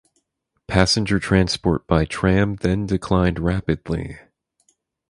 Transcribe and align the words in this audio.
Passenger 0.65 1.19
transport 1.19 1.85
by 1.85 2.05
tram 2.05 2.55
then 2.55 2.87
declined 2.87 3.37
rapidly. 3.37 4.17